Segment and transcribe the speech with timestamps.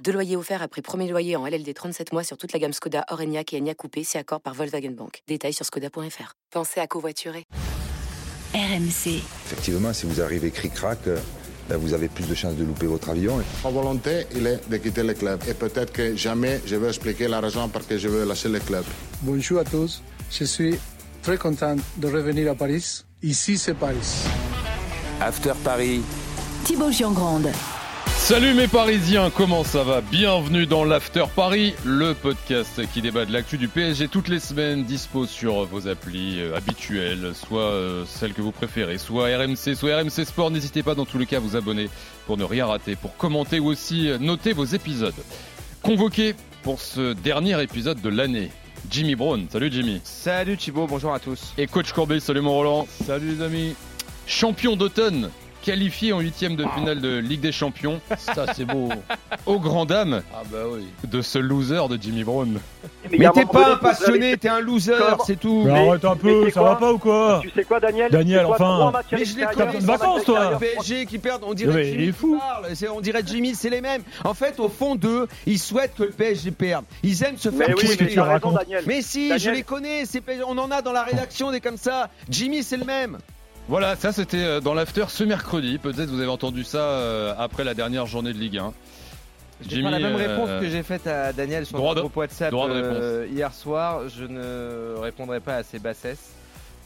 [0.00, 3.04] Deux loyers offerts après premier loyer en LLD 37 mois sur toute la gamme Skoda,
[3.10, 5.22] Orenia et Enya Coupé, c'est accord par Volkswagen Bank.
[5.28, 6.34] Détails sur skoda.fr.
[6.50, 7.44] Pensez à covoiturer.
[8.54, 9.22] RMC.
[9.46, 11.18] Effectivement, si vous arrivez cric-crac, euh,
[11.68, 13.42] ben, vous avez plus de chances de louper votre avion.
[13.64, 15.40] Ma volonté, il est de quitter le club.
[15.48, 18.58] Et peut-être que jamais je vais expliquer la raison pour laquelle je veux lâcher le
[18.58, 18.84] club.
[19.22, 20.02] Bonjour à tous.
[20.30, 20.78] Je suis
[21.22, 23.04] très content de revenir à Paris.
[23.22, 24.26] Ici, c'est Paris.
[25.20, 26.02] After Paris.
[26.64, 27.48] Thibaut Giangrande.
[28.32, 30.00] Salut mes Parisiens, comment ça va?
[30.00, 34.84] Bienvenue dans l'After Paris, le podcast qui débat de l'actu du PSG toutes les semaines,
[34.84, 39.98] dispo sur vos applis euh, habituelles, soit euh, celles que vous préférez, soit RMC, soit
[39.98, 40.50] RMC Sport.
[40.50, 41.90] N'hésitez pas dans tous les cas à vous abonner
[42.26, 45.12] pour ne rien rater, pour commenter ou aussi euh, noter vos épisodes.
[45.82, 48.50] Convoqué pour ce dernier épisode de l'année,
[48.90, 49.46] Jimmy Brown.
[49.50, 50.00] Salut Jimmy.
[50.04, 51.52] Salut Thibaut, bonjour à tous.
[51.58, 52.88] Et coach Courbet, salut mon Roland.
[53.04, 53.74] Salut les amis.
[54.26, 55.28] Champion d'automne,
[55.62, 58.00] qualifié en huitième de finale de Ligue des Champions.
[58.18, 58.90] Ça, c'est beau.
[59.46, 60.86] Aux grand dames Ah bah oui.
[61.08, 62.58] de ce loser de Jimmy Brown.
[63.10, 64.94] Mais t'es pas un passionné, t'es un loser,
[65.26, 65.62] c'est tout.
[65.64, 68.54] Mais arrête un peu, ça va pas ou quoi Tu sais quoi, Daniel Daniel, quoi,
[68.56, 69.00] enfin.
[69.12, 70.58] Mais je l'ai très de vacances, toi.
[70.58, 72.40] PSG qui perdent, on Mais dirait il Jimmy est qui fou.
[72.94, 74.02] On dirait Jimmy, c'est les mêmes.
[74.24, 76.84] En fait, au fond d'eux, ils souhaitent que le PSG perde.
[77.02, 77.74] Ils aiment se Mais faire
[78.86, 79.40] mais si, Daniel.
[79.40, 80.04] je les connais,
[80.46, 82.10] on en a dans la rédaction des comme ça.
[82.28, 83.18] Jimmy, c'est le même.
[83.68, 85.78] Voilà, ça c'était euh, dans l'after ce mercredi.
[85.78, 88.72] Peut-être vous avez entendu ça euh, après la dernière journée de Ligue 1.
[89.68, 92.50] Je vais faire la même réponse que j'ai faite à Daniel sur de- groupe WhatsApp
[92.52, 94.08] euh, hier soir.
[94.08, 96.32] Je ne répondrai pas à ces bassesses.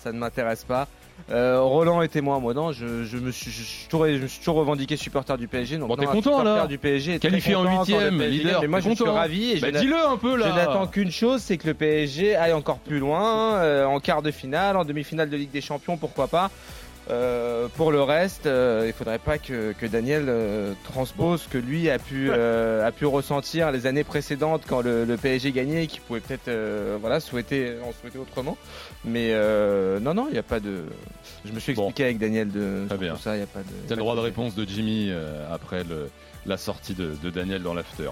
[0.03, 0.87] Ça ne m'intéresse pas.
[1.31, 4.57] Euh, Roland est témoin, moi non, je, je me suis, je, je me suis toujours
[4.57, 5.79] revendiqué supporter du PSG.
[5.79, 8.61] Donc Bon, t'es content, alors du PSG Qualifié en huitième, leader.
[8.61, 10.55] Mais moi je suis ravi et je Bah, dis-le un peu je là.
[10.55, 14.31] n'attends qu'une chose, c'est que le PSG aille encore plus loin, euh, en quart de
[14.31, 16.51] finale, en demi-finale de Ligue des Champions, pourquoi pas.
[17.09, 21.59] Euh, pour le reste, euh, il faudrait pas que, que Daniel euh, transpose ce que
[21.59, 25.85] lui a pu, euh, a pu ressentir les années précédentes quand le, le PSG gagnait
[25.85, 28.57] et qu'il pouvait peut-être euh, voilà, souhaiter, en souhaiter autrement.
[29.05, 30.85] Mais euh, non, non, il n'y a pas de.
[31.45, 31.85] Je me suis Bon.
[31.85, 33.15] expliqué avec Daniel de Très sur bien.
[33.15, 33.67] tout ça, il y a pas de.
[33.87, 36.09] T'as le droit de réponse de Jimmy euh, après le-
[36.45, 38.09] la sortie de, de Daniel dans l'after.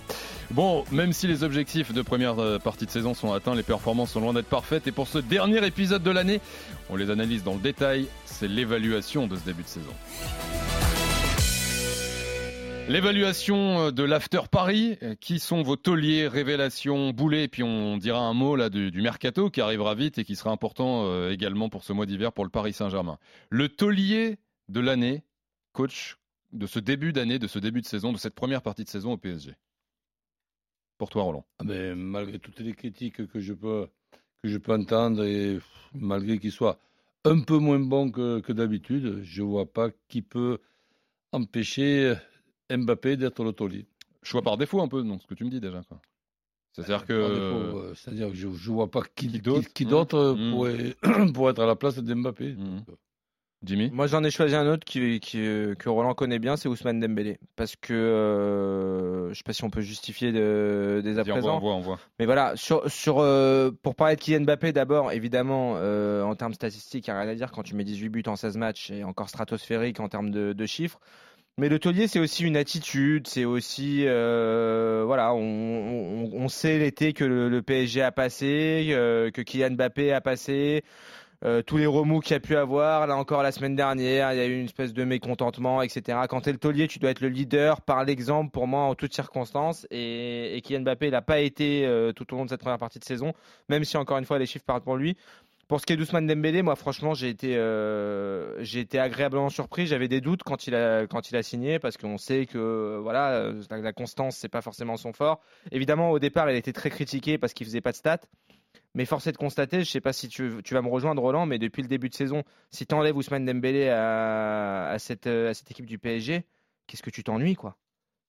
[0.50, 2.34] Bon, même si les objectifs de première
[2.64, 4.88] partie de saison sont atteints, les performances sont loin d'être parfaites.
[4.88, 6.40] Et pour ce dernier épisode de l'année,
[6.90, 8.08] on les analyse dans le détail.
[8.26, 9.94] C'est l'évaluation de ce début de saison.
[12.86, 17.96] L'évaluation euh, de l'After Paris, euh, qui sont vos tauliers, révélations, boulets, et puis on
[17.96, 21.70] dira un mot là du, mercato qui arrivera vite et qui sera important euh, également
[21.70, 23.18] pour ce mois d'hiver pour le Paris Saint-Germain.
[23.48, 24.36] Le taulier
[24.68, 25.22] de l'année,
[25.72, 26.18] coach,
[26.52, 29.12] de ce début d'année, de ce début de saison, de cette première partie de saison
[29.12, 29.54] au PSG.
[30.98, 31.46] Pour toi, Roland.
[31.58, 33.88] Ah ben, malgré toutes les critiques que je peux,
[34.42, 35.58] que je peux entendre et
[35.94, 36.78] malgré qu'il soit
[37.24, 40.58] un peu moins bon que, que d'habitude, je vois pas qui peut
[41.32, 42.14] empêcher
[42.70, 43.86] Mbappé d'être le taulier.
[44.22, 45.82] Choix par défaut un peu, non, ce que tu me dis déjà.
[45.88, 46.00] quoi.
[46.72, 47.12] C'est-à-dire Par que...
[47.12, 50.50] euh, C'est-à-dire que je ne vois pas qui, Qui qui d'autre Mmh.
[50.50, 50.96] pourrait,
[51.34, 52.54] pourrait être à la place d'Mbappé.
[52.54, 52.84] Mmh.
[53.64, 57.00] Jimmy Moi, j'en ai choisi un autre qui, qui, que Roland connaît bien, c'est Ousmane
[57.00, 57.38] Dembélé.
[57.56, 61.56] Parce que euh, je sais pas si on peut justifier de, dès à présent.
[61.56, 61.98] on voit, on voit.
[62.18, 66.54] Mais voilà, sur, sur, euh, pour parler de Kylian Mbappé, d'abord, évidemment, euh, en termes
[66.54, 68.90] statistiques, il n'y a rien à dire quand tu mets 18 buts en 16 matchs
[68.90, 71.00] et encore stratosphérique en termes de, de chiffres.
[71.56, 76.78] Mais le taulier, c'est aussi une attitude, c'est aussi, euh, voilà, on, on, on sait
[76.78, 80.82] l'été que le, le PSG a passé, euh, que Kylian Mbappé a passé,
[81.44, 83.06] euh, tous les remous qu'il y a pu avoir.
[83.06, 86.20] Là encore, la semaine dernière, il y a eu une espèce de mécontentement, etc.
[86.28, 88.94] Quand tu es le taulier, tu dois être le leader par l'exemple pour moi en
[88.94, 89.86] toutes circonstances.
[89.90, 92.98] Et, Kylian Mbappé, il n'a pas été euh, tout au long de cette première partie
[92.98, 93.34] de saison,
[93.68, 95.16] même si encore une fois les chiffres parlent pour lui.
[95.68, 99.86] Pour ce qui est d'Ousmane Dembélé, moi franchement j'ai été, euh, été agréablement surpris.
[99.86, 103.50] J'avais des doutes quand il a, quand il a signé parce qu'on sait que voilà
[103.70, 105.40] la, la constance c'est pas forcément son fort.
[105.72, 108.20] Évidemment au départ il était très critiqué parce qu'il faisait pas de stats.
[108.94, 111.46] Mais force est de constater, je sais pas si tu, tu vas me rejoindre Roland,
[111.46, 115.50] mais depuis le début de saison, si tu enlèves Ousmane Dembélé à, à, cette, euh,
[115.50, 116.44] à cette équipe du PSG,
[116.86, 117.76] qu'est-ce que tu t'ennuies quoi?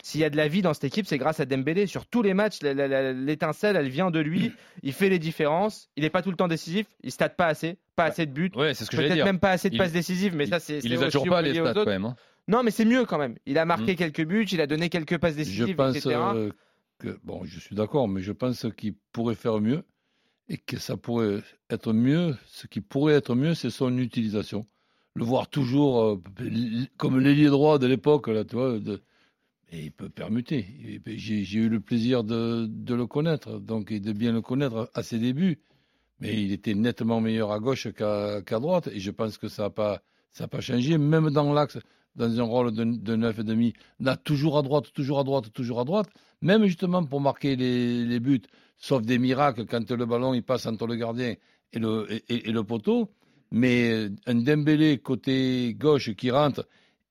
[0.03, 1.88] S'il y a de la vie dans cette équipe, c'est grâce à Dembélé.
[1.88, 4.51] Sur tous les matchs, l'étincelle, elle vient de lui.
[4.83, 5.89] Il fait les différences.
[5.95, 6.86] Il n'est pas tout le temps décisif.
[7.03, 8.51] Il state pas assez, pas assez de buts.
[8.56, 10.59] Ouais, c'est ce que Peut-être même pas assez de Il- passes décisives, mais il- ça
[10.59, 10.80] c'est.
[10.80, 12.06] Il les a toujours pas les stats quand même.
[12.06, 12.15] hein.
[12.48, 13.36] Non, mais c'est mieux quand même.
[13.48, 13.95] Il a marqué Mm.
[13.95, 16.15] quelques buts, il a donné quelques passes Je décisives, pense etc.
[16.36, 16.51] euh,
[17.00, 19.83] que, bon, je suis d'accord, mais je pense qu'il pourrait faire mieux
[20.47, 22.36] et que ça pourrait être mieux.
[22.45, 24.65] Ce qui pourrait être mieux, c'est son utilisation.
[25.15, 26.21] Le voir toujours euh,
[26.97, 28.57] comme l'ailier droit de l'époque, là, tu
[29.71, 31.01] et il peut permuter.
[31.06, 35.19] J'ai eu le plaisir de, le connaître, donc et de bien le connaître à ses
[35.19, 35.59] débuts.
[36.19, 40.48] Mais il était nettement meilleur à gauche qu'à droite, et je pense que ça n'a
[40.48, 41.77] pas changé, même dans l'axe,
[42.15, 43.73] dans un rôle de, de 9,5.
[44.00, 46.09] Là, toujours à droite, toujours à droite, toujours à droite,
[46.41, 48.41] même justement pour marquer les, buts,
[48.77, 51.35] sauf des miracles quand le ballon il passe entre le gardien
[51.73, 53.12] et le, poteau.
[53.51, 56.67] Mais un Dembélé côté gauche qui rentre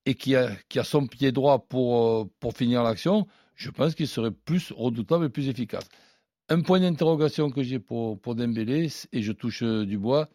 [0.07, 4.33] et qui a, son pied droit pour, euh, pour finir l'action, je pense qu'il serait
[4.33, 5.89] plus redoutable et plus efficace.
[6.51, 10.29] Un point d'interrogation que j'ai pour, pour Dembélé, et je touche du bois,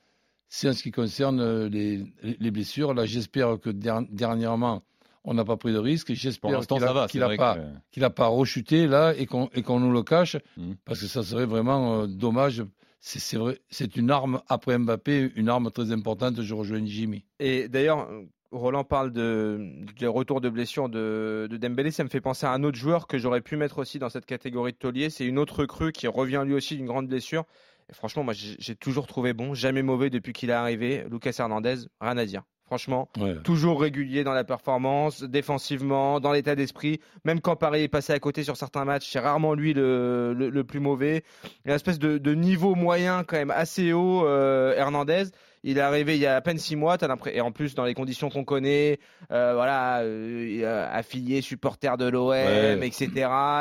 [0.50, 2.94] c'est en ce qui concerne euh, les, les blessures.
[2.94, 4.84] Là, j'espère que dernièrement,
[5.24, 6.14] on n'a pas pris de risque.
[6.14, 7.58] J'espère qu'il n'a qu pas,
[7.92, 10.74] qu'il pas rechuté là et qu'on nous le cache, mmh.
[10.86, 12.64] parce que ça serait vraiment dommage.
[13.00, 16.42] C'est une arme après Mbappé, une arme très importante.
[16.42, 17.24] Je rejoins Jimmy.
[17.40, 18.10] Et d'ailleurs,
[18.52, 19.60] Roland parle de,
[20.00, 23.06] de retour de blessure de, de, Dembélé, ça me fait penser à un autre joueur
[23.06, 25.10] que j'aurais pu mettre aussi dans cette catégorie de taulier.
[25.12, 27.46] C'est une autre recrue qui revient lui aussi d'une grande blessure.
[27.90, 31.06] Et franchement, moi j'ai toujours trouvé bon, jamais mauvais depuis qu'il est arrivé.
[31.10, 32.44] Lucas Hernandez, rien à dire.
[32.70, 33.10] Franchement,
[33.44, 37.00] toujours régulier dans la performance, défensivement, dans l'état d'esprit.
[37.26, 40.64] Même quand Paris est passé à côté sur certains matchs, c'est rarement lui le, le,
[40.64, 41.24] plus mauvais.
[41.44, 45.24] Il y a une espèce de, de, niveau moyen quand même assez haut, euh, Hernandez.
[45.64, 46.98] Il est arrivé il y a à peine six mois,
[47.34, 49.00] et en plus dans les conditions qu'on connaît,
[49.32, 53.10] euh, voilà, euh, affilié, supporter de l'OM, etc.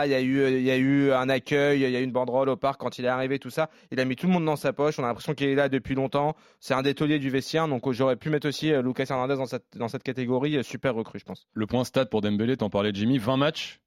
[0.05, 2.13] Il y a eu, il y a eu un accueil, il y a eu une
[2.13, 3.71] banderole au parc quand il est arrivé, tout ça.
[3.91, 4.99] Il a mis tout le monde dans sa poche.
[4.99, 6.37] On a l'impression qu'il est là depuis longtemps.
[6.61, 9.77] C'est un des du vestiaire, donc j'aurais pu mettre aussi euh, Lucas Hernandez dans cette,
[9.77, 11.47] dans cette catégorie, super recrue, je pense.
[11.55, 13.81] Le point stade pour Dembélé, t'en parlais Jimmy, 20 matchs,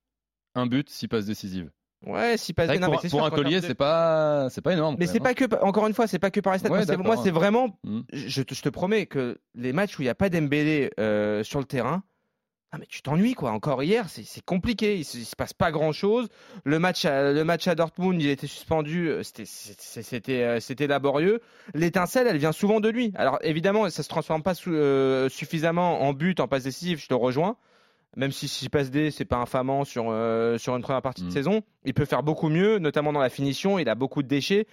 [0.56, 1.70] un but, 6 passes décisives.
[2.06, 4.96] Ouais, si pas non, pour, pour un collier, c'est pas, c'est pas énorme.
[4.98, 5.34] Mais c'est pas hein.
[5.34, 6.98] que, encore une fois, c'est pas que par les stats.
[6.98, 8.02] moi, c'est vraiment, hmm.
[8.12, 11.44] je, te, je, te, promets que les matchs où il n'y a pas d'Embélé euh,
[11.44, 12.04] sur le terrain,
[12.74, 13.52] ah mais tu t'ennuies quoi.
[13.52, 14.98] Encore hier, c'est compliqué.
[14.98, 16.30] Il se, se, passe pas grand chose.
[16.64, 19.10] Le match, à, le match à Dortmund, il était suspendu.
[19.10, 21.42] Euh, c'était, c'était, euh, c'était laborieux.
[21.74, 23.12] L'étincelle, elle vient souvent de lui.
[23.16, 27.00] Alors évidemment, ça se transforme pas euh, suffisamment en but, en passe décisive.
[27.00, 27.58] Je te rejoins
[28.16, 31.28] même si si passe D, c'est pas infamant sur, euh, sur une première partie de
[31.28, 31.32] mm.
[31.32, 33.80] saison, il peut faire beaucoup mieux, notamment dans la finition.
[33.80, 34.68] Il a beaucoup de déchets.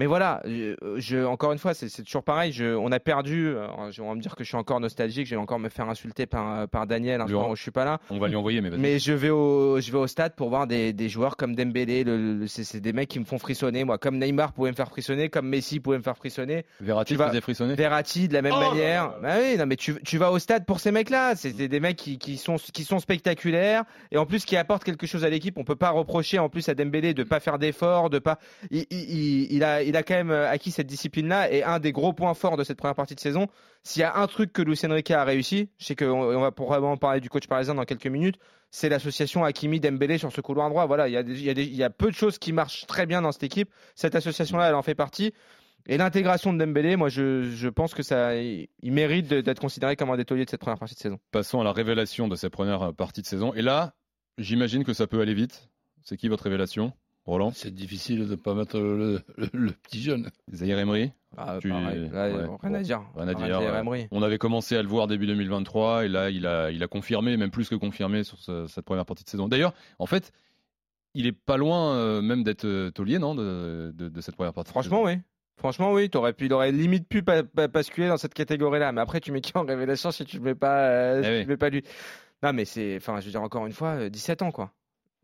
[0.00, 2.50] Mais voilà, euh, je, encore une fois, c'est toujours pareil.
[2.50, 3.46] Je, on a perdu.
[3.46, 3.68] Euh,
[4.00, 5.26] on va me dire que je suis encore nostalgique.
[5.26, 7.84] Je vais encore me faire insulter par, par Daniel un jour où je suis pas
[7.84, 8.00] là.
[8.10, 10.66] On va lui envoyer, mais Mais je vais au, je vais au stade pour voir
[10.66, 12.02] des, des joueurs comme Dembélé.
[12.02, 13.84] Le, c'est des mecs qui me font frissonner.
[13.84, 16.64] Moi, comme Neymar pouvait me faire frissonner, comme Messi pouvait me faire frissonner.
[16.80, 17.76] Verratti faisait frissonner.
[17.76, 19.14] Verratti de la même oh manière.
[19.22, 21.36] Bah oui, non, mais tu, tu vas au stade pour ces mecs-là.
[21.36, 25.06] C'est des mecs qui, qui sont qui sont spectaculaires et en plus qui apportent quelque
[25.06, 25.56] chose à l'équipe.
[25.56, 28.40] On peut pas reprocher en plus à Dembélé de pas faire d'efforts, de pas.
[28.72, 31.92] il, il, il a il a quand même euh, acquis cette discipline-là et un des
[31.92, 33.48] gros points forts de cette première partie de saison.
[33.82, 37.20] S'il y a un truc que Luis Enrique a réussi, je qu'on va probablement parler
[37.20, 38.38] du coach parisien dans quelques minutes,
[38.70, 40.86] c'est l'association Hakimi-Dembélé sur ce couloir droit.
[40.86, 43.70] Voilà, il y, a peu de choses qui marchent très bien dans cette équipe.
[43.94, 45.32] Cette association-là, elle en fait partie.
[45.86, 50.10] Et l'intégration de Dembélé, moi, je, je, pense que ça, il mérite d'être considéré comme
[50.10, 51.20] un des de cette première partie de saison.
[51.30, 53.52] Passons à la révélation de cette première partie de saison.
[53.54, 53.94] Et là,
[54.38, 55.68] j'imagine que ça peut aller vite.
[56.02, 56.92] C'est qui votre révélation?
[57.26, 57.52] Roland?
[57.54, 59.20] C'est difficile de ne pas mettre le,
[59.82, 60.30] petit jeune.
[60.52, 61.12] Zahir Emery?
[61.36, 63.02] Ah, Rien à dire.
[63.16, 64.08] Rien à dire.
[64.10, 67.36] On avait commencé à le voir début 2023 et là, il a, il a confirmé,
[67.36, 69.48] même plus que confirmé sur cette première partie de saison.
[69.48, 70.32] D'ailleurs, en fait,
[71.14, 74.70] il est pas loin euh, même d'être euh, taulier, non, de, de, cette première partie.
[74.70, 75.18] Franchement, oui.
[75.56, 78.90] Franchement, oui, aurais pu, il aurait limite pu basculer dans cette catégorie-là.
[78.92, 81.48] Mais après, tu mets qui en révélation si tu ne mets pas, euh, eh tu
[81.48, 81.84] mets pas lui?
[82.42, 84.72] Non, mais c'est, enfin, je veux dire encore une fois, 17 ans, quoi.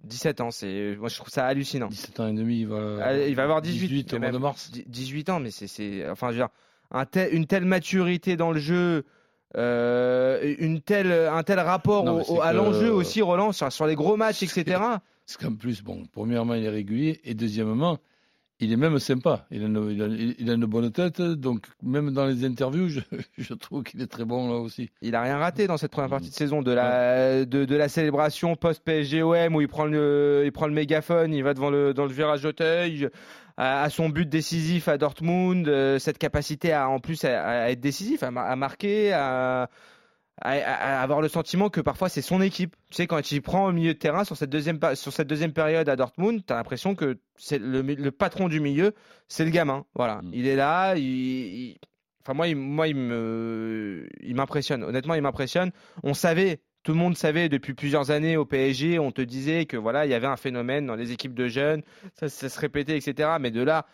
[0.04, 1.88] 17 ans, c'est moi je trouve ça hallucinant.
[1.88, 4.38] 17 ans et demi, il va, ah, il va avoir 18, 18 au mois de
[4.38, 4.70] mars.
[4.86, 6.48] 18 ans, mais c'est, enfin, je veux dire,
[6.90, 9.04] un tel, une telle maturité dans le jeu,
[9.56, 14.16] euh, une telle, un tel rapport au, à l'enjeu aussi, Roland, sur, sur, les gros
[14.16, 14.80] matchs, etc.
[15.26, 17.98] C'est qu'en plus, bon, premièrement, il est régulier, et deuxièmement,
[18.60, 19.46] il est même sympa.
[19.50, 23.00] Il a, une, il, a, une, bonne tête, donc même dans les interviews, je,
[23.38, 24.90] je trouve qu'il est très bon là aussi.
[25.02, 27.88] Il a rien raté dans cette première partie de saison de la, de, de la
[27.88, 31.94] célébration post PSGOM où il prend le, il prend le mégaphone, il va devant le,
[31.94, 33.08] dans le virage d'Auteuil,
[33.56, 37.80] à, à, son but décisif à Dortmund, euh, cette capacité à en plus à, être
[37.80, 39.68] décisif, à, à marquer, à
[40.40, 42.76] à, avoir le sentiment que parfois c'est son équipe.
[42.90, 45.52] Tu sais, quand il prend au milieu de terrain sur cette deuxième, sur cette deuxième
[45.52, 48.94] période à Dortmund, tu as l'impression que c'est le, le, patron du milieu,
[49.28, 49.84] c'est le gamin.
[49.94, 50.30] Voilà, mm.
[50.32, 50.94] il est là.
[50.96, 51.76] Il,
[52.22, 54.84] Enfin, moi, il, moi, il me, il m'impressionne.
[54.84, 55.72] Honnêtement, il m'impressionne.
[56.02, 59.78] On savait, tout le monde savait depuis plusieurs années au PSG, on te disait que
[59.78, 61.82] voilà, il y avait un phénomène dans les équipes de jeunes,
[62.14, 63.30] ça, ça se répétait, etc.
[63.40, 63.86] Mais de là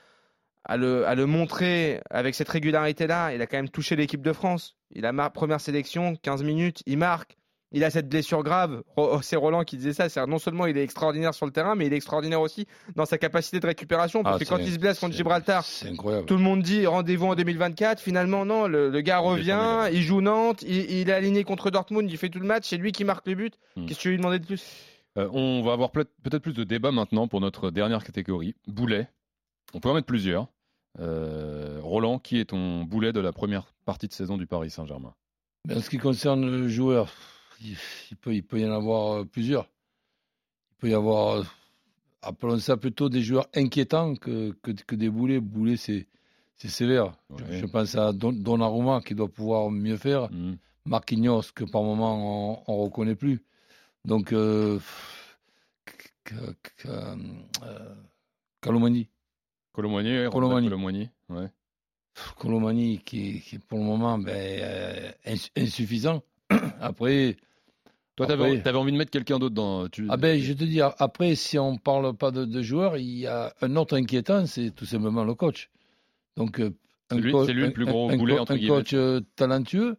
[0.66, 3.32] à le, à le montrer avec cette régularité-là.
[3.34, 4.76] Il a quand même touché l'équipe de France.
[4.94, 7.36] Il a ma première sélection, 15 minutes, il marque.
[7.72, 8.82] Il a cette blessure grave.
[8.96, 10.08] Ro- C'est Roland qui disait ça.
[10.08, 13.06] C'est non seulement il est extraordinaire sur le terrain, mais il est extraordinaire aussi dans
[13.06, 14.22] sa capacité de récupération.
[14.22, 15.64] Parce Ah, que quand il se blesse contre Gibraltar,
[16.26, 18.00] tout le monde dit rendez-vous en 2024.
[18.00, 18.68] Finalement, non.
[18.68, 22.28] Le, le gars revient, il joue Nantes, il, il est aligné contre Dortmund, il fait
[22.30, 22.68] tout le match.
[22.68, 23.54] C'est lui qui marque le but.
[23.74, 23.86] Hmm.
[23.86, 24.64] Qu'est-ce que tu veux lui demander de plus?
[25.18, 28.54] Euh, on va avoir peut- peut-être plus de débats maintenant pour notre dernière catégorie.
[28.68, 29.08] Boulet.
[29.74, 30.46] On peut en mettre plusieurs.
[30.98, 35.14] Euh, Roland, qui est ton boulet de la première partie de saison du Paris Saint-Germain
[35.66, 37.12] Mais en ce qui concerne le joueur,
[37.60, 37.76] il,
[38.10, 39.64] il peut, il peut y en avoir euh, plusieurs.
[40.70, 41.42] Il peut y avoir, euh,
[42.22, 45.40] appelons ça plutôt des joueurs inquiétants que, que, que des boulets.
[45.40, 46.06] Boulet, c'est,
[46.56, 47.14] c'est sévère.
[47.36, 47.58] Je- Ouais.
[47.60, 50.30] Je, pense à Don- Donnarumma qui doit pouvoir mieux faire.
[50.32, 50.54] Hmm.
[50.86, 53.44] Marquinhos que par moment on ne reconnaît plus.
[54.04, 54.78] Donc, euh,
[56.24, 56.44] que-
[59.78, 60.66] euh, Colomani.
[60.68, 61.48] Colomboigny, ouais.
[62.38, 66.22] Colomani qui, qui est pour le moment ben, euh, ins- insuffisant.
[66.80, 67.36] Après,
[68.16, 69.88] Toi, t'avais avais envie de mettre quelqu'un d'autre dans.
[69.88, 70.06] Tu...
[70.08, 73.26] ah ben, je te dis, après, si on parle pas de, de joueurs, il y
[73.26, 75.70] a un autre inquiétant, c'est tout simplement le coach.
[76.36, 76.70] Donc, euh,
[77.10, 78.76] C'est un lui- lui le un- plus un- gros un boulet, entre un guillemets.
[78.76, 79.96] coach euh, talentueux.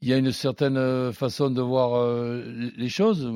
[0.00, 2.42] Il y a une certaine façon de voir euh,
[2.76, 3.32] les choses.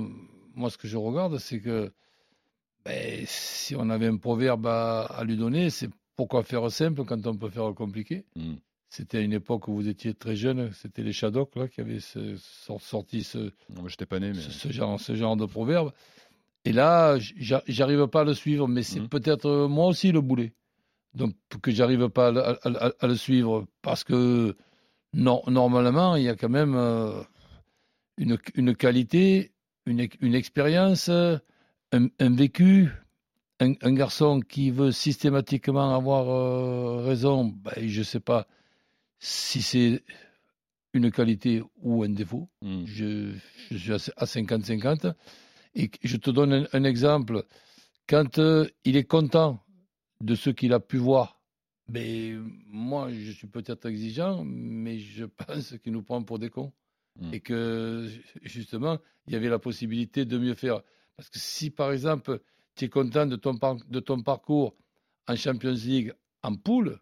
[0.55, 1.93] Moi, ce que je regarde, c'est que
[2.87, 7.27] ben, si on avait un proverbe à, à lui donner, c'est pourquoi faire simple quand
[7.27, 8.25] on peut faire compliqué.
[8.37, 8.55] Hmm.
[8.89, 12.01] C'était à une époque où vous étiez très jeune, c'était les Shadocks là, qui avaient
[12.01, 12.37] ce-
[12.79, 14.41] sorti ce, Non, moi, j'étais pas né, mais.
[14.41, 15.93] ce, ce genre, ce genre de proverbe.
[16.65, 19.09] Et là, j'a- j'arrive pas à le suivre, mais c'est Mhm.
[19.09, 20.53] peut-être euh, moi aussi le boulet.
[21.15, 24.57] Donc que j'arrive pas à, le- à- à- à le suivre parce que
[25.13, 27.23] non, normalement, il y a quand même euh,
[28.19, 29.53] une, une qualité,
[29.87, 31.37] une expérience, euh,
[31.93, 32.89] un, un vécu.
[33.59, 38.47] Un, un garçon qui veut systématiquement avoir euh, raison, ben, je ne sais pas
[39.19, 40.05] si c'est
[40.93, 42.51] une qualité ou un défaut.
[42.61, 42.85] Hmm.
[42.85, 43.33] Je,
[43.71, 45.15] je suis à- à 50-50.
[45.75, 47.45] Et je te donne un, un exemple.
[48.07, 49.63] Quand euh, il est content
[50.21, 51.41] de ce qu'il a pu voir,
[51.89, 52.35] mais
[52.67, 56.73] moi, je suis peut-être exigeant, mais je pense qu'il nous prend pour des cons.
[57.19, 57.33] Mm.
[57.35, 58.07] Et que,
[58.43, 60.83] justement, il y avait la possibilité de mieux faire.
[61.17, 62.41] Parce que si, par exemple,
[62.75, 64.77] tu es content de ton, parcours
[65.27, 67.01] en Champions League en poule,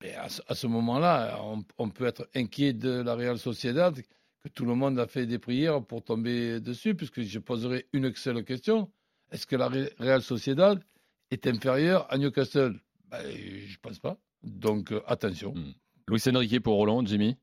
[0.00, 1.40] ben, à ce, moment-là,
[1.78, 3.94] on, peut être inquiet de la Real Sociedad,
[4.40, 8.14] que tout le monde a fait des prières pour tomber dessus, puisque je poserai une
[8.14, 8.90] seule question.
[9.30, 10.82] Est-ce que la Re- Real Sociedad
[11.30, 12.80] est inférieure à Newcastle?
[13.10, 14.18] Ben, Je ne pense pas.
[14.42, 15.54] Donc, euh, attention.
[15.54, 15.74] Mm.
[16.08, 17.36] Luis Enrique pour Roland, Jimmy?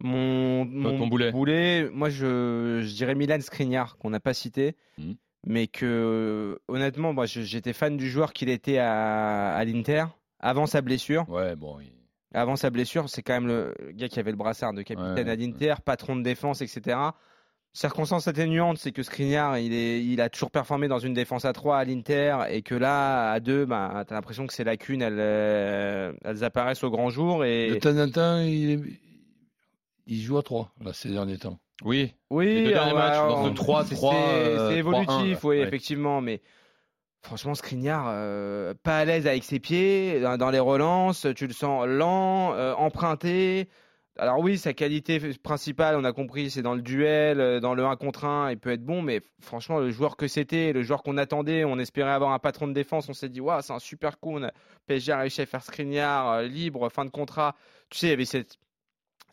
[0.00, 1.88] Mon, mon ton boulet.
[1.92, 5.14] moi je, je dirais Milan Skriniar qu'on n'a pas cité, Mhm.
[5.46, 10.04] mais que honnêtement, moi j'étais fan du joueur qu'il était à, à l'Inter
[10.40, 11.28] avant sa blessure.
[11.28, 11.78] Ouais, bon.
[11.80, 11.92] il-
[12.36, 15.32] Avant sa blessure, c'est quand même le gars qui avait le brassard de capitaine Ouais,
[15.32, 16.96] à l'Inter, patron de défense, etc.
[17.72, 21.52] Circonstance atténuante, c'est que Skriniar, il, est, il a toujours performé dans une défense à
[21.52, 25.02] 3 à l'Inter et que là, à 2, bah, tu as l'impression que ces lacunes,
[25.02, 27.44] elles, euh, elles apparaissent au grand jour.
[27.44, 27.70] Et...
[27.70, 28.80] De temps en temps, il, est-
[30.06, 31.58] il joue à 3, là, ces derniers temps.
[31.84, 32.14] Oui.
[32.30, 34.56] Oui, Les deux derniers euh, matchs, ouais, dans ce on- 3, c'est- 3, c'est c'est
[34.56, 35.62] 3-1, évolutif, oui, Ouais.
[35.66, 36.40] effectivement, mais
[37.22, 41.52] franchement, Skriniar, euh, pas à l'aise avec ses pieds, dans, dans les relances, tu le
[41.52, 43.68] sens lent, euh, emprunté.
[44.16, 47.84] Alors oui, sa qualité principale, on a compris, c'est dans le duel, euh, dans le
[47.84, 51.02] 1 contre 1, il peut être bon, mais franchement, le joueur que c'était, le joueur
[51.02, 53.80] qu'on attendait, on espérait avoir un patron de défense, on s'est dit, waouh, c'est un
[53.80, 54.52] super coup, on a,
[54.86, 57.56] PSG a réussi à faire Skriniar, euh, libre, fin de contrat.
[57.90, 58.56] Tu sais, il y avait cette,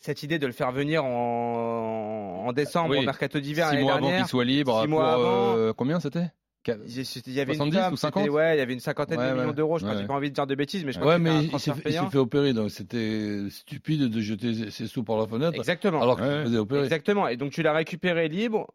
[0.02, 2.98] cette idée de le faire venir en, en décembre, Oui.
[3.00, 4.20] au mercato d'hiver Six mois avant dernière.
[4.22, 4.74] qu'il soit libre.
[4.82, 5.56] Six pour, mois avant.
[5.58, 6.32] euh, combien c'était?
[6.68, 8.24] Il y avait 70 une ou 50?
[8.24, 9.80] c'était- Ouais, il y avait une cinquantaine Ouais, de millions d'euros.
[9.80, 10.06] Je crois, Ouais.
[10.06, 12.18] pas envie de dire de bêtises, mais je crois que mais un il s'est fait,
[12.20, 15.56] opérer, donc c'était stupide de jeter ses sous par la fenêtre.
[15.58, 16.02] Exactement.
[16.04, 16.84] Alors faisait opérer.
[16.84, 17.28] Exactement.
[17.28, 18.68] Et donc tu l'as récupéré libre.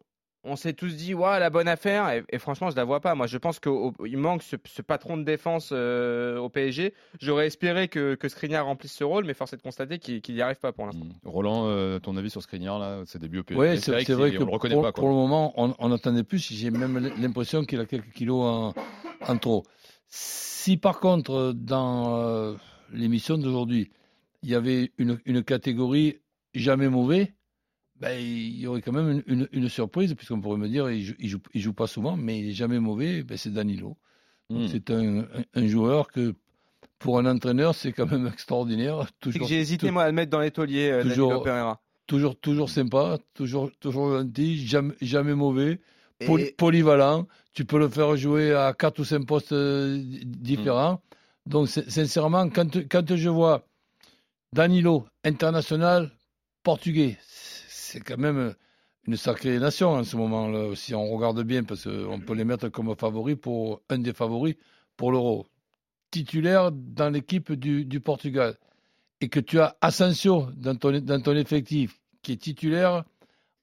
[0.49, 2.09] On s'est tous dit, ouais, la bonne affaire.
[2.09, 3.15] Et, et franchement, je la vois pas.
[3.15, 6.93] Moi, je pense qu'il manque ce, ce patron de défense euh, au PSG.
[7.19, 10.41] J'aurais espéré que, que Skriniar remplisse ce rôle, mais force est de constater qu'il n'y
[10.41, 11.05] arrive pas pour l'instant.
[11.05, 11.29] Hmm.
[11.29, 14.41] Roland, euh, ton avis sur Skriniar, là, ses débuts au PSG Oui, c'est vrai que
[14.41, 14.91] on le reconnaît pour, pas.
[14.91, 15.01] quoi.
[15.01, 16.51] pour le moment, on, on attendait plus.
[16.51, 18.73] J'ai même l'impression qu'il a quelques kilos en,
[19.27, 19.63] en trop.
[20.07, 22.53] Si par contre, dans euh,
[22.93, 23.91] l'émission d'aujourd'hui,
[24.43, 26.21] il y avait une, une catégorie
[26.53, 27.33] jamais mauvais,
[27.99, 31.03] ben, il y aurait quand même une, une- une surprise, puisqu'on pourrait me dire il
[31.03, 33.97] joue, il joue, il joue pas souvent, mais il est jamais mauvais, ben, c'est Danilo.
[34.49, 34.67] Hmm.
[34.67, 36.35] C'est un, un- un joueur que,
[36.99, 39.07] pour un entraîneur, c'est quand même extraordinaire.
[39.19, 41.81] Toujours, j'ai hésité, moi, à le mettre dans les tauliers, euh, toujours- Danilo Pereira.
[42.07, 45.79] toujours, toujours sympa, toujours, toujours gentil, jamais, jamais mauvais,
[46.19, 47.27] Et- poly- polyvalent.
[47.53, 51.01] Tu peux le faire jouer à quatre ou cinq postes euh, différents.
[51.47, 53.65] Donc, sincèrement, quand, quand je vois
[54.53, 56.11] Danilo, international,
[56.63, 57.17] portugais,
[57.87, 58.53] c'est quand même
[59.07, 62.67] une sacrée nation en ce moment-là, si on regarde bien, parce qu'on peut les mettre
[62.69, 64.55] comme favoris pour un des favoris
[64.97, 65.47] pour l'Euro.
[66.11, 68.57] Titulaire dans l'équipe du, Portugal.
[69.21, 73.03] Et que tu as Asensio dans ton, dans ton effectif, qui est titulaire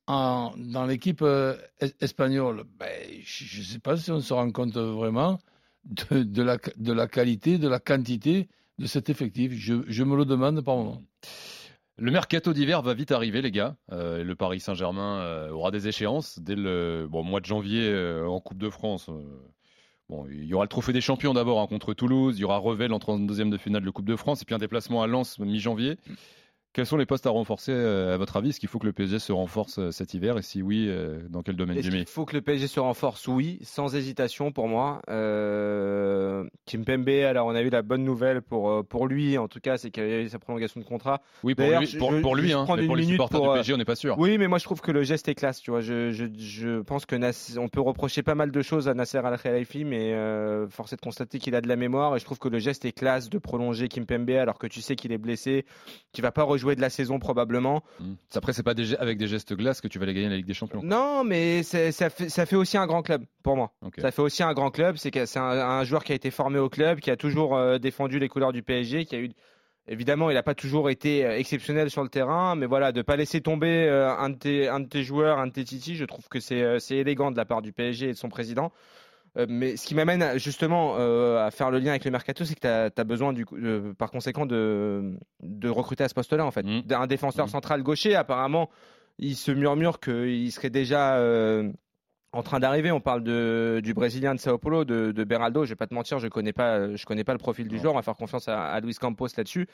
[0.07, 1.57] dans l'équipe euh,
[2.01, 2.65] espagnole.
[2.79, 2.89] Ben,
[3.23, 5.39] je ne sais pas si on se rend compte vraiment
[5.85, 9.53] de, de, la, de la qualité, de la quantité de cet effectif.
[9.53, 11.03] Je, je me le demande par moment.
[11.97, 13.77] Le mercato d'hiver va vite arriver, les gars.
[13.93, 18.27] Euh, le Paris Saint-Germain euh, aura des échéances dès le bon, mois de janvier euh,
[18.27, 19.09] en Coupe de France.
[20.11, 22.37] Il y aura le Trophée des Champions d'abord hein, contre Toulouse.
[22.37, 24.59] Il y aura Revel en 32e de finale de Coupe de France et puis un
[24.59, 25.97] déplacement à Lens mi-janvier.
[26.75, 28.49] Quels sont les postes à renforcer euh, à votre avis?
[28.49, 30.37] Est-ce qu'il faut que le PSG se renforce euh, cet hiver?
[30.39, 33.29] Et si oui, euh, dans quel domaine Est-ce qu'il faut que le PSG se renforce?
[33.29, 35.01] Oui, sans hésitation pour moi.
[35.09, 39.77] Euh, Kimpembe, alors on a eu la bonne nouvelle pour, pour lui, en tout cas,
[39.77, 41.23] c'est qu'il y a eu sa prolongation de contrat.
[41.45, 43.77] Oui, pour lui, pour, pour lui hein, mais pour les supporters pour, du PSG, on
[43.77, 44.19] n'est pas sûr.
[44.19, 45.61] Oui, mais moi je trouve que le geste est classe.
[45.61, 48.89] Tu vois, je, je, je pense que Nasser, on peut reprocher pas mal de choses
[48.89, 52.19] à Nasser Al-Khelaifi, mais euh, force est de constater qu'il a de la mémoire et
[52.19, 55.13] je trouve que le geste est classe de prolonger Kimpembe alors que tu sais qu'il
[55.13, 55.67] est blessé,
[56.13, 57.83] qu'il va pas de la saison probablement.
[58.01, 58.13] Mmh.
[58.35, 60.47] Après, c'est pas des, avec des gestes glaces que tu vas aller gagner la Ligue
[60.47, 60.81] des Champions.
[60.83, 63.73] Non, mais ça fait, ça fait aussi un grand club pour moi.
[63.83, 64.01] Okay.
[64.01, 64.97] Ça fait aussi un grand club.
[64.97, 68.19] C'est un, un, joueur qui a été formé au club, qui a toujours euh, défendu
[68.19, 69.31] les couleurs du PSG, qui a eu
[69.87, 73.17] Évidemment, il n'a pas toujours été euh, exceptionnel sur le terrain, mais voilà, de pas
[73.17, 76.07] laisser tomber euh, un, de tes, un de tes joueurs, un de tes titis, je
[76.07, 78.73] trouve que c'est élégant de la part du PSG et de son président.
[79.37, 82.55] Euh, mais ce qui m'amène justement euh, à faire le lien avec le mercato, c'est
[82.55, 86.51] que tu as, besoin, du, euh, par conséquent, de, de, recruter à ce poste-là, en
[86.51, 86.63] fait.
[86.63, 86.83] Mmh.
[86.91, 87.51] Un défenseur mmh.
[87.51, 88.71] central gaucher, apparemment,
[89.19, 91.21] il se murmure qu'il serait déjà
[92.33, 92.91] en train d'arriver.
[92.93, 95.65] On parle de, du Brésilien de Sao Paulo, de, de Beraldo.
[95.65, 97.93] Je vais pas te mentir, je connais pas, je connais pas le profil du joueur.
[97.93, 99.69] On va faire confiance à, à Luis Campos là-dessus.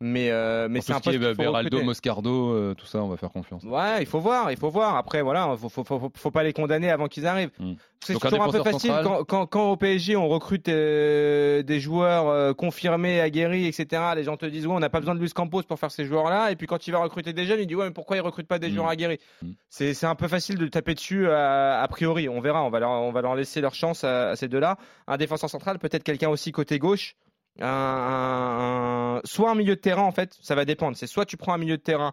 [0.00, 1.16] Mais, euh, mais c'est un peu.
[1.34, 3.62] Beraldo, Moscardo, euh, tout ça, on va faire confiance.
[3.64, 4.96] Ouais, il faut voir, il faut voir.
[4.96, 7.50] Après, voilà, faut, faut, faut, faut pas les condamner avant qu'ils arrivent.
[7.58, 7.72] Mm.
[8.04, 11.80] C'est toujours un, un peu facile quand, quand, quand, au PSG on recrute euh, des
[11.80, 14.02] joueurs euh, confirmés, aguerris, etc.
[14.14, 16.04] Les gens te disent ouais, on n'a pas besoin de Luis Campos pour faire ces
[16.04, 16.50] joueurs-là.
[16.50, 18.46] Et puis quand il va recruter des jeunes, il dit ouais, mais pourquoi il recrute
[18.46, 18.74] pas des mm.
[18.74, 19.18] joueurs aguerris?
[19.40, 19.50] Mm.
[19.70, 22.28] C'est un peu facile de taper dessus a, a, priori.
[22.28, 24.76] On verra, on va leur, on va leur laisser leur chance à, à ces deux-là.
[25.06, 27.16] Un défenseur central, peut-être quelqu'un aussi côté gauche
[27.60, 30.96] un, soit un milieu de terrain en fait, ça va dépendre.
[30.96, 32.12] C'est soit tu prends un milieu de terrain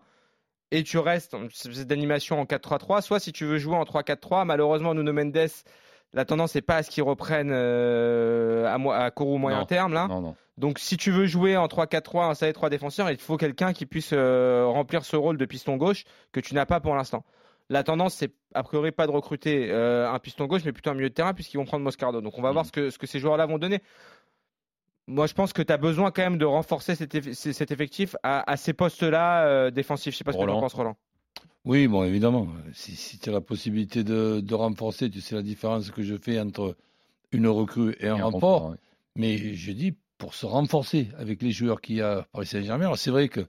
[0.71, 1.35] et tu restes
[1.85, 5.49] d'animation en 4-3-3, soit si tu veux jouer en 3-4-3, malheureusement Nuno Mendes,
[6.13, 9.65] la tendance n'est pas à ce qu'il reprenne euh, à, à, court ou moyen non,
[9.65, 10.07] terme là.
[10.07, 10.35] Non, non.
[10.57, 13.85] Donc si tu veux jouer en 3-4-3, un et 3 défenseurs, il faut quelqu'un qui
[13.85, 17.23] puisse euh, remplir ce rôle de piston gauche que tu n'as pas pour l'instant.
[17.69, 20.95] La tendance, c'est a priori pas de recruter euh, un piston gauche, mais plutôt un
[20.95, 22.21] milieu de terrain, puisqu'ils vont prendre Moscardo.
[22.21, 22.53] Donc on va mmh.
[22.53, 23.81] voir ce que, ce que ces joueurs-là vont donner
[25.07, 28.15] moi, je pense que tu as besoin quand même de renforcer cet, eff cet effectif
[28.23, 30.13] à, à ces postes-là euh, défensifs.
[30.13, 30.95] Je sais pas ce que tu en penses, Roland.
[31.65, 32.47] Oui, bon, évidemment.
[32.73, 36.15] Si, si tu as la possibilité de, de, renforcer, tu sais la différence que je
[36.15, 36.75] fais entre
[37.31, 38.69] une recrue et un, et un renfort.
[38.71, 38.77] Ouais.
[39.15, 42.95] Mais je dis pour se renforcer avec les joueurs qu'il y a Paris Saint-Germain.
[42.95, 43.41] C'est vrai que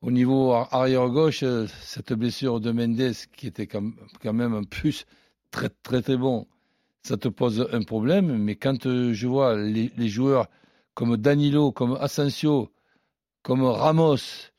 [0.00, 3.82] au niveau arrière gauche, euh, cette blessure de Mendes, qui était quand
[4.24, 5.06] même un plus
[5.50, 6.46] très très très bon,
[7.02, 8.36] ça te pose un problème.
[8.36, 10.48] Mais quand euh, je vois les, les joueurs
[10.94, 12.72] comme Danilo, comme Asensio,
[13.42, 14.52] comme Ramos,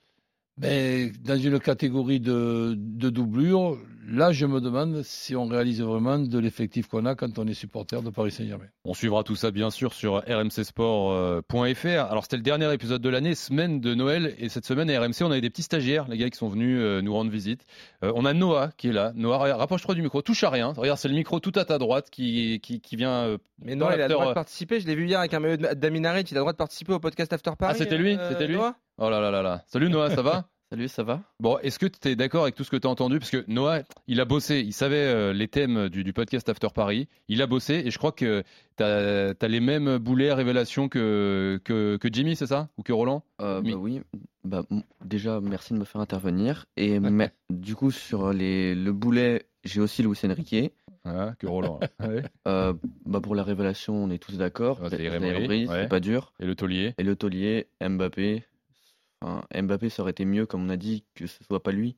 [0.57, 6.17] mais dans une catégorie de, de doublure, là, je me demande si on réalise vraiment
[6.17, 8.65] de l'effectif qu'on a quand on est supporter de Paris Saint-Germain.
[8.85, 11.87] On suivra tout ça, bien sûr, sur rmcsport.fr.
[11.87, 14.33] Alors, c'était le dernier épisode de l'année, semaine de Noël.
[14.39, 16.79] Et cette semaine, à RMC, on a des petits stagiaires, les gars qui sont venus
[16.79, 17.65] euh, nous rendre visite.
[18.03, 19.11] Euh, on a Noah qui est là.
[19.15, 20.73] Noah, rapproche-toi du micro, touche à rien.
[20.77, 23.25] Regarde, c'est le micro tout à ta droite qui, qui, qui vient.
[23.25, 24.79] Euh, Mais Noah, il a le droit de participer.
[24.79, 26.21] Je l'ai vu hier avec un maillot d'Aminarit.
[26.21, 27.73] Il a le droit de participer au podcast After Paris.
[27.75, 28.75] Ah, c'était lui C'était lui Noah?
[28.97, 29.61] Oh là là là là.
[29.67, 30.47] Salut Noah, ça va?
[30.71, 31.21] Salut, ça va?
[31.39, 33.19] Bon, est-ce que tu es d'accord avec tout ce que tu as entendu?
[33.19, 36.69] Parce que Noah, il a bossé, il savait euh, les thèmes du, du, podcast After
[36.73, 38.41] Paris, il a bossé, et je crois que
[38.77, 42.69] tu as, as, les mêmes boulets révélations que, que, que Jimmy, c'est ça?
[42.77, 43.23] Ou que Roland?
[43.41, 44.01] Euh, bah Oui,
[44.43, 44.63] bah,
[45.03, 46.65] déjà, merci de me faire intervenir.
[46.77, 46.99] Et
[47.49, 50.73] du coup, sur les, le boulet, j'ai aussi Luis Enrique.
[51.03, 51.79] Ah, que Roland.
[51.99, 52.23] ouais.
[52.47, 52.73] euh,
[53.05, 54.79] bah pour la révélation, on est tous d'accord.
[54.83, 55.87] Ah, c'est ouais.
[55.87, 56.33] pas dur.
[56.39, 56.95] Et le taulier?
[56.97, 58.43] Et le taulier, Mbappé.
[59.25, 61.97] Enfin, Mbappé, ça aurait été mieux, comme on a dit, que ce soit pas lui.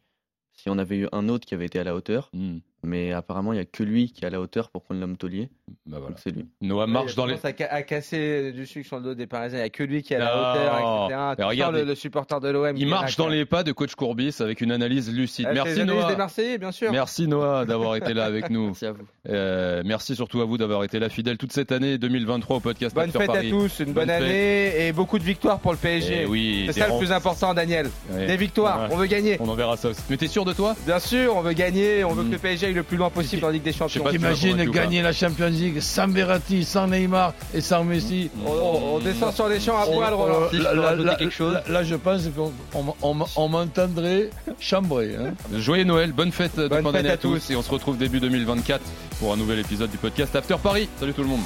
[0.53, 2.29] Si on avait eu un autre qui avait été à la hauteur.
[2.33, 2.59] Mm.
[2.83, 5.17] Mais apparemment, il n'y a que lui qui est à la hauteur pour prendre l'homme
[5.17, 5.49] taulier.
[5.85, 6.15] Bah voilà.
[6.21, 6.45] C'est lui.
[6.61, 7.35] Noah marche dans les.
[7.35, 9.59] à, à casser du sucre sur le dos des Parisiens.
[9.59, 10.31] Il n'y a que lui qui a la Non.
[10.31, 11.47] hauteur, etc.
[11.47, 12.75] Regarde, le, le supporter de l'OM.
[12.77, 15.47] Il marche dans les pas de coach Courbis avec une analyse lucide.
[15.53, 16.15] Merci des Noah.
[16.15, 16.91] Marseillais, bien sûr.
[16.91, 18.65] Merci Noah d'avoir été là avec nous.
[18.67, 19.05] Merci à vous.
[19.29, 22.95] Euh, merci surtout à vous d'avoir été là fidèle toute cette année 2023 au podcast
[22.95, 23.47] Bonne After fête Paris.
[23.47, 26.21] à tous, une bonne, année et beaucoup de victoires pour le PSG.
[26.23, 27.89] Eh oui, c'est des ça le plus important, Daniel.
[28.11, 28.25] Ouais.
[28.25, 28.87] Des victoires, Ouais.
[28.91, 29.35] on veut gagner.
[29.41, 30.01] On en verra ça aussi.
[30.09, 30.75] Mais t'es sûr de toi?
[30.85, 33.43] Bien sûr, on veut gagner, on veut que le PSG aille le plus loin possible
[33.43, 34.03] en Ligue des Champions.
[34.03, 39.33] pas gagner la Champions Sans Verratti, sans Neymar et sans Messi On, on- on descend
[39.33, 40.41] sur les champs à poil, Roland.
[40.43, 45.15] Euh, Si là, je pense qu'on on, on- on m'entendrait chambrer.
[45.19, 45.33] hein.
[45.55, 47.51] Joyeux Noël, bonne fête de Bonne fin fête d'année à à tous tous.
[47.53, 48.81] et on se retrouve début 2024
[49.19, 50.87] pour un nouvel épisode du podcast After Paris.
[50.99, 51.41] Salut tout le monde.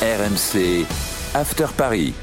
[0.00, 0.84] RMC
[1.34, 2.14] After Paris.